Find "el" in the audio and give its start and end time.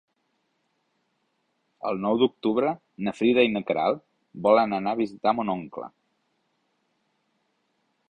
1.89-2.01